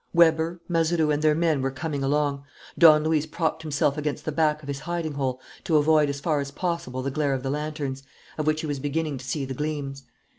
[0.15, 2.43] Weber, Mazeroux, and their men were coming along.
[2.75, 6.39] Don Luis propped himself against the back of his hiding hole to avoid as far
[6.39, 8.01] as possible the glare of the lanterns,
[8.35, 10.01] of which he was beginning to see the gleams.